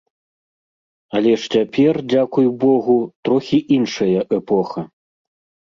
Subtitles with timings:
[1.19, 2.97] Але ж цяпер, дзякуй богу,
[3.31, 4.89] трохі іншая эпоха.